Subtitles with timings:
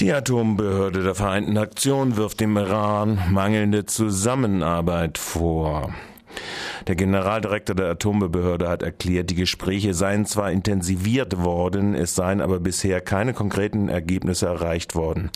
[0.00, 5.92] Die Atombehörde der Vereinten Nationen wirft dem Iran mangelnde Zusammenarbeit vor.
[6.88, 12.60] Der Generaldirektor der Atombehörde hat erklärt, die Gespräche seien zwar intensiviert worden, es seien aber
[12.60, 15.30] bisher keine konkreten Ergebnisse erreicht worden.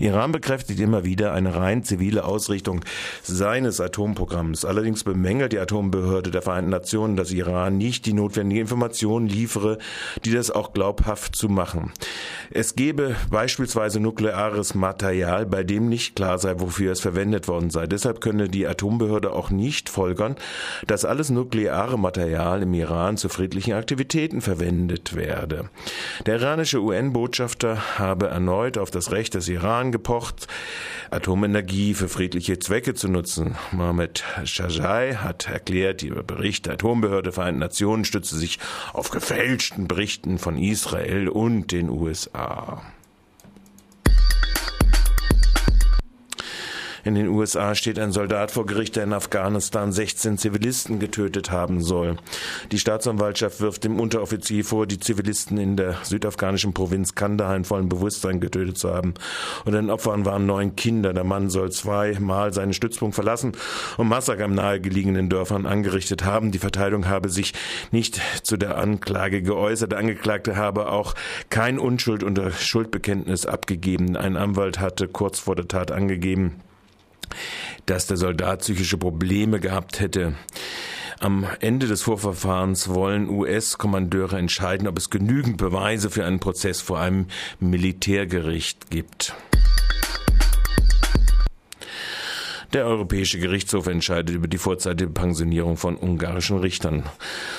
[0.00, 2.80] Iran bekräftigt immer wieder eine rein zivile Ausrichtung
[3.22, 4.64] seines Atomprogramms.
[4.64, 9.78] Allerdings bemängelt die Atombehörde der Vereinten Nationen, dass Iran nicht die notwendige Information liefere,
[10.24, 11.92] die das auch glaubhaft zu machen.
[12.50, 17.86] Es gebe beispielsweise nukleares Material, bei dem nicht klar sei, wofür es verwendet worden sei.
[17.86, 20.34] Deshalb könne die Atombehörde auch nicht folgern,
[20.86, 25.70] dass alles nukleare Material im Iran zu friedlichen Aktivitäten verwendet werde.
[26.26, 30.46] Der iranische UN-Botschafter habe erneut auf das Recht des Iran gepocht,
[31.10, 33.56] Atomenergie für friedliche Zwecke zu nutzen.
[33.72, 38.58] Mohamed Shajai hat erklärt, der Bericht der Atombehörde Vereinten Nationen stütze sich
[38.92, 42.82] auf gefälschten Berichten von Israel und den USA.
[47.04, 51.80] In den USA steht ein Soldat vor Gericht, der in Afghanistan 16 Zivilisten getötet haben
[51.80, 52.16] soll.
[52.72, 57.88] Die Staatsanwaltschaft wirft dem Unteroffizier vor, die Zivilisten in der südafghanischen Provinz Kandahar in vollem
[57.88, 59.14] Bewusstsein getötet zu haben.
[59.64, 61.12] Unter den Opfern waren neun Kinder.
[61.12, 63.52] Der Mann soll zweimal seinen Stützpunkt verlassen
[63.96, 66.50] und Massaker im nahegelegenen Dörfern angerichtet haben.
[66.50, 67.54] Die Verteidigung habe sich
[67.92, 69.92] nicht zu der Anklage geäußert.
[69.92, 71.14] Der Angeklagte habe auch
[71.48, 74.16] kein Unschuld unter Schuldbekenntnis abgegeben.
[74.16, 76.60] Ein Anwalt hatte kurz vor der Tat angegeben,
[77.86, 80.34] dass der Soldat psychische Probleme gehabt hätte.
[81.20, 86.98] Am Ende des Vorverfahrens wollen US-Kommandeure entscheiden, ob es genügend Beweise für einen Prozess vor
[86.98, 87.26] einem
[87.58, 89.34] Militärgericht gibt.
[92.72, 97.02] Der Europäische Gerichtshof entscheidet über die vorzeitige Pensionierung von ungarischen Richtern.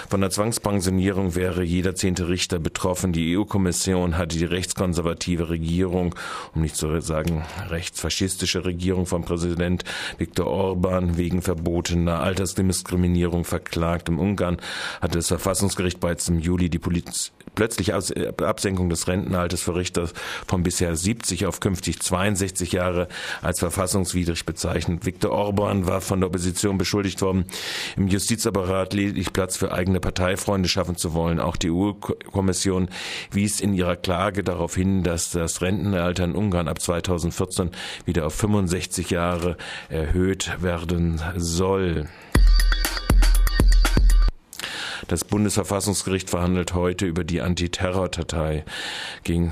[0.07, 3.11] Von der Zwangspensionierung wäre jeder zehnte Richter betroffen.
[3.11, 6.15] Die EU-Kommission hatte die rechtskonservative Regierung,
[6.55, 9.83] um nicht zu sagen rechtsfaschistische Regierung von Präsident
[10.17, 14.07] Viktor Orban wegen verbotener Altersdiskriminierung verklagt.
[14.07, 14.61] Im Ungarn
[15.01, 20.09] hatte das Verfassungsgericht bereits im Juli die Poliz plötzliche Absenkung des Rentenalters für Richter
[20.47, 23.07] von bisher 70 auf künftig 62 Jahre
[23.41, 25.00] als verfassungswidrig bezeichnet.
[25.01, 27.45] Viktor Orban war von der Opposition beschuldigt worden,
[27.97, 31.39] im Justizapparat lediglich Platz für eigene Parteifreunde schaffen zu wollen.
[31.39, 32.89] Auch die EU-Kommission
[33.31, 37.71] wies in ihrer Klage darauf hin, dass das Rentenalter in Ungarn ab 2014
[38.05, 39.57] wieder auf 65 Jahre
[39.89, 42.07] erhöht werden soll.
[45.07, 48.63] Das Bundesverfassungsgericht verhandelt heute über die Antiterror-Datei.
[49.23, 49.51] Gegen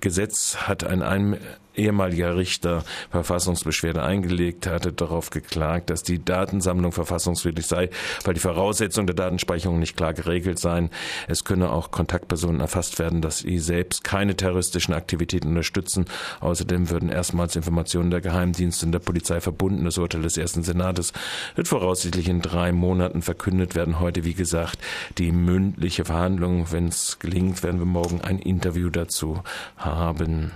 [0.00, 1.36] Gesetz hat ein
[1.74, 7.90] ehemaliger Richter Verfassungsbeschwerde eingelegt hatte, darauf geklagt, dass die Datensammlung verfassungswidrig sei,
[8.24, 10.90] weil die Voraussetzungen der Datenspeicherung nicht klar geregelt seien.
[11.28, 16.06] Es könne auch Kontaktpersonen erfasst werden, dass sie selbst keine terroristischen Aktivitäten unterstützen.
[16.40, 19.84] Außerdem würden erstmals Informationen der Geheimdienste und der Polizei verbunden.
[19.84, 21.12] Das Urteil des ersten Senates
[21.54, 24.00] wird voraussichtlich in drei Monaten verkündet werden.
[24.00, 24.78] Heute, wie gesagt,
[25.18, 26.66] die mündliche Verhandlung.
[26.70, 29.42] Wenn es gelingt, werden wir morgen ein Interview dazu
[29.76, 30.52] haben.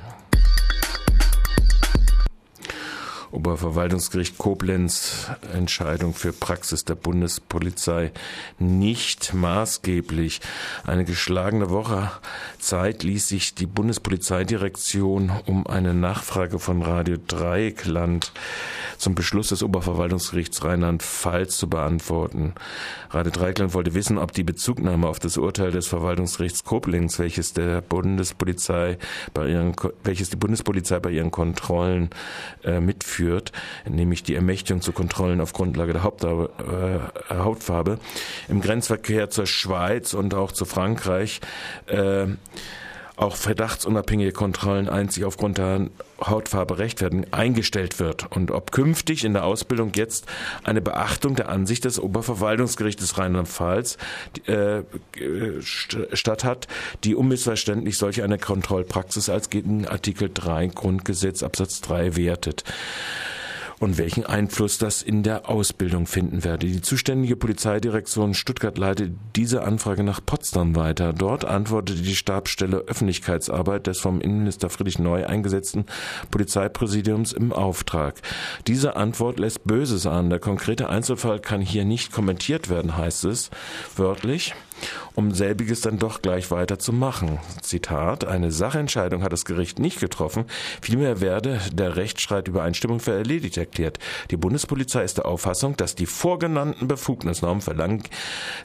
[3.34, 8.12] Oberverwaltungsgericht Koblenz Entscheidung für Praxis der Bundespolizei
[8.58, 10.40] nicht maßgeblich.
[10.86, 12.10] Eine geschlagene Woche
[12.58, 18.32] Zeit ließ sich die Bundespolizeidirektion um eine Nachfrage von Radio Dreieckland
[18.98, 22.54] zum Beschluss des Oberverwaltungsgerichts Rheinland-Pfalz zu beantworten.
[23.10, 27.80] Radio Dreieckland wollte wissen, ob die Bezugnahme auf das Urteil des Verwaltungsgerichts Koblenz, welches der
[27.80, 28.98] Bundespolizei
[29.32, 29.74] bei ihren,
[30.04, 32.10] welches die Bundespolizei bei ihren Kontrollen
[32.62, 33.52] äh, mitführt, eingeführt,
[33.88, 37.98] nämlich die Ermächtigung zu Kontrollen auf Grundlage der Hauptfarbe, äh, Hautfarbe
[38.48, 41.40] im Grenzverkehr zur Schweiz und auch zu Frankreich.
[41.86, 42.26] Äh,
[43.16, 45.88] auch verdachtsunabhängige Kontrollen einzig aufgrund der
[46.20, 48.30] Hautfarbe rechtfertigen, eingestellt wird.
[48.34, 50.26] Und ob künftig in der Ausbildung jetzt
[50.64, 53.98] eine Beachtung der Ansicht des Oberverwaltungsgerichtes Rheinland-Pfalz
[54.46, 54.82] äh,
[55.62, 56.66] statt hat,
[57.04, 62.64] die unmissverständlich solch eine Kontrollpraxis als gegen Artikel 3 Grundgesetz Absatz 3 wertet
[63.78, 66.66] und welchen Einfluss das in der Ausbildung finden werde.
[66.66, 71.12] Die zuständige Polizeidirektion Stuttgart leitet diese Anfrage nach Potsdam weiter.
[71.12, 75.86] Dort antwortete die Stabsstelle Öffentlichkeitsarbeit des vom Innenminister Friedrich Neu eingesetzten
[76.30, 78.20] Polizeipräsidiums im Auftrag.
[78.66, 80.30] Diese Antwort lässt Böses an.
[80.30, 83.50] Der konkrete Einzelfall kann hier nicht kommentiert werden, heißt es
[83.96, 84.54] wörtlich.
[85.14, 87.38] Um selbiges dann doch gleich weiter zu machen.
[87.62, 90.44] Zitat, eine Sachentscheidung hat das Gericht nicht getroffen,
[90.80, 93.98] vielmehr werde der Rechtsstreit Übereinstimmung für erledigt erklärt.
[94.30, 97.74] Die Bundespolizei ist der Auffassung, dass die vorgenannten Befugnisnormen für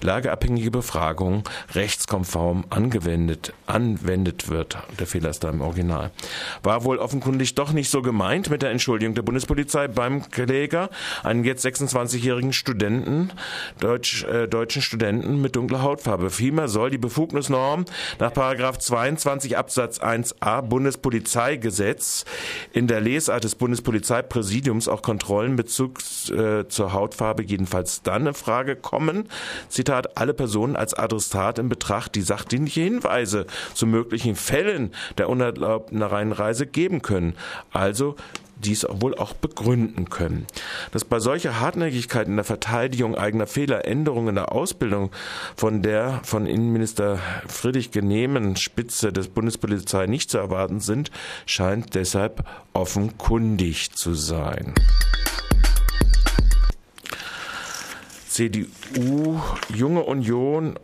[0.01, 4.77] lageabhängige Befragungen rechtskonform angewendet, anwendet wird.
[4.99, 6.11] Der Fehler ist da im Original.
[6.63, 10.89] War wohl offenkundig doch nicht so gemeint mit der Entschuldigung der Bundespolizei beim Kläger,
[11.23, 13.31] einen jetzt 26-jährigen Studenten,
[13.79, 16.29] Deutsch, äh, deutschen Studenten mit dunkler Hautfarbe.
[16.29, 17.85] Vielmehr soll die Befugnisnorm
[18.19, 22.23] nach Paragraph 22 Absatz 1a Bundespolizeigesetz
[22.71, 25.99] in der Lesart des Bundespolizeipräsidiums auch Kontrollen Bezug
[26.29, 29.27] äh, zur Hautfarbe jedenfalls dann in Frage kommen.
[29.67, 36.01] Zitat, alle Personen als Adressat in Betracht, die sachdienliche Hinweise zu möglichen Fällen der unerlaubten
[36.01, 37.35] Reinreise geben können.
[37.71, 38.15] Also
[38.59, 40.45] dies wohl auch begründen können.
[40.91, 45.11] Dass bei solcher Hartnäckigkeit in der Verteidigung eigener Fehler Änderungen in der Ausbildung
[45.55, 51.11] von der von Innenminister Friedrich genehmen Spitze des Bundespolizei nicht zu erwarten sind,
[51.45, 54.73] scheint deshalb offenkundig zu sein.
[58.27, 59.41] CDU,
[59.73, 60.79] Junge Union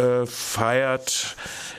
[0.00, 1.36] äh, feiert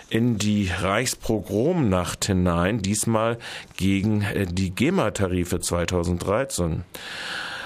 [0.10, 3.38] in die Reichspogromnacht hinein, diesmal
[3.78, 6.84] gegen äh, die GEMA-Tarife 2013.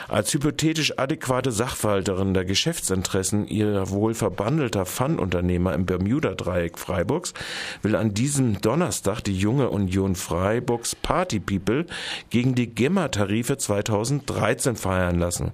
[0.07, 7.33] Als hypothetisch adäquate Sachwalterin der Geschäftsinteressen ihrer wohl verbandelter Pfandunternehmer im Bermuda-Dreieck Freiburgs
[7.81, 11.87] will an diesem Donnerstag die junge Union Freiburgs Party People
[12.29, 15.53] gegen die GEMA-Tarife 2013 feiern lassen.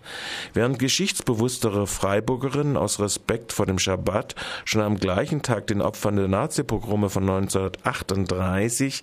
[0.53, 6.27] Während geschichtsbewusstere Freiburgerinnen aus Respekt vor dem Schabbat schon am gleichen Tag den Opfern der
[6.27, 9.01] Nazi-Pogrome von 1938,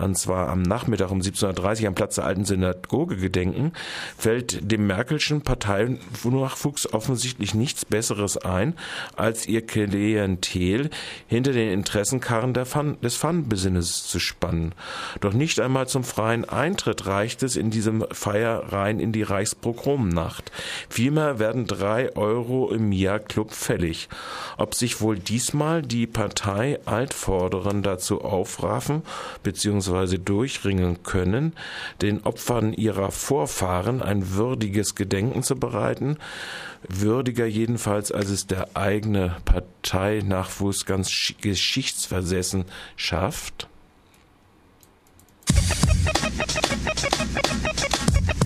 [0.00, 3.72] und zwar am Nachmittag um 17.30 Uhr am Platz der alten Synagoge gedenken,
[4.16, 8.74] fällt dem dem Merkelschen Parteinachwuchs offensichtlich nichts Besseres ein,
[9.16, 10.90] als ihr Klientel
[11.26, 14.74] hinter den Interessenkarren Fun, des Fun-Business zu spannen.
[15.20, 20.52] Doch nicht einmal zum freien Eintritt reicht es in diesem Feier rein in die Reichsprogromnacht.
[20.90, 24.10] Vielmehr werden drei Euro im Jahr Club fällig.
[24.58, 29.02] Ob sich wohl diesmal die Partei Altvorderen dazu aufraffen
[29.42, 30.18] bzw.
[30.18, 31.54] durchringen können,
[32.02, 36.18] den Opfern ihrer Vorfahren ein würdiges würdiges Gedenken zu bereiten.
[36.88, 42.64] Würdiger jedenfalls, als es der eigene Parteinachwuchs ganz geschichtsversessen
[42.96, 43.68] schafft.